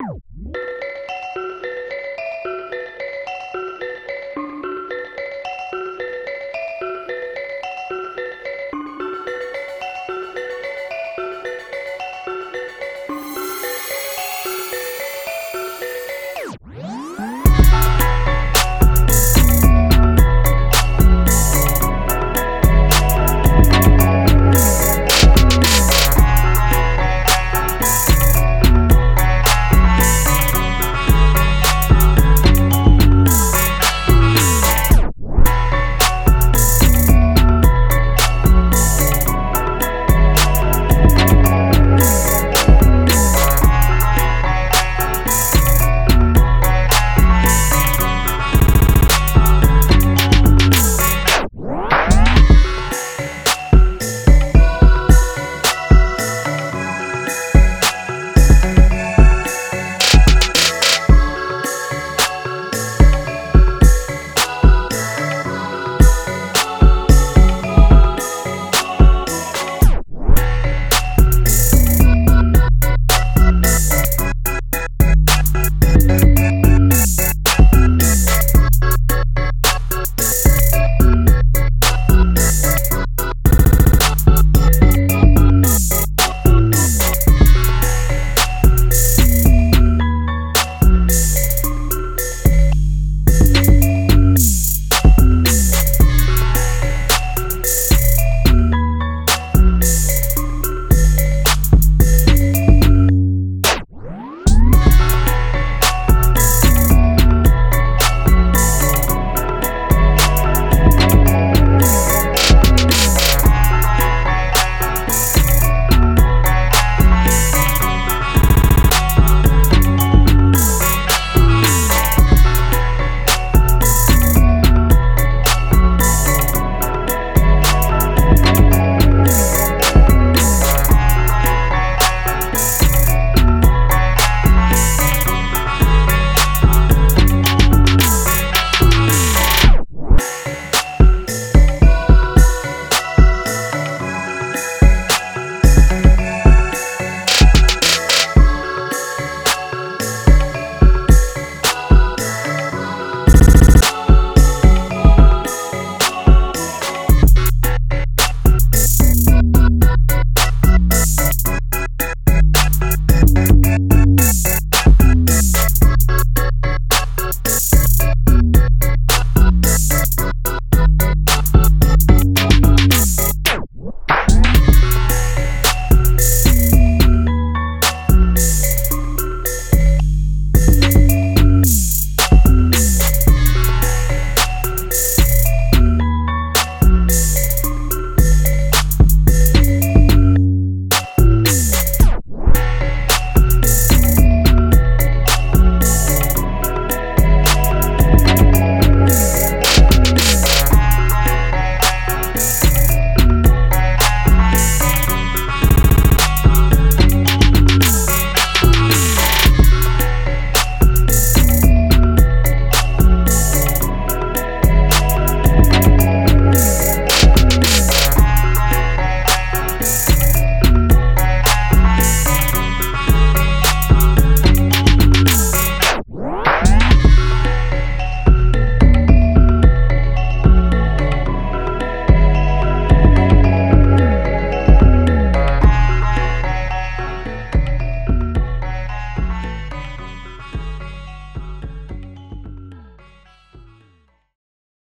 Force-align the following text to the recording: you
you 0.00 0.27